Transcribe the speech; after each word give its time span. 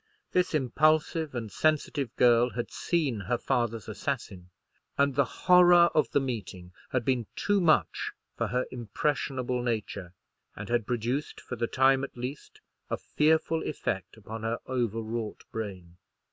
This 0.31 0.55
impulsive 0.55 1.35
and 1.35 1.51
sensitive 1.51 2.15
girl 2.15 2.49
had 2.49 2.71
seen 2.71 3.19
her 3.19 3.37
father's 3.37 3.87
assassin: 3.87 4.49
and 4.97 5.13
the 5.13 5.23
horror 5.45 5.89
of 5.93 6.09
the 6.09 6.19
meeting 6.19 6.73
had 6.89 7.05
been 7.05 7.27
too 7.35 7.61
much 7.61 8.11
for 8.35 8.47
her 8.47 8.65
impressionable 8.71 9.61
nature, 9.61 10.15
and 10.55 10.69
had 10.69 10.87
produced, 10.87 11.39
for 11.39 11.55
the 11.55 11.67
time 11.67 12.03
at 12.03 12.17
least, 12.17 12.61
a 12.89 12.97
fearful 12.97 13.61
effect 13.61 14.17
upon 14.17 14.41
her 14.41 14.57
over 14.65 15.01
wrought 15.01 15.43
brain. 15.51 15.97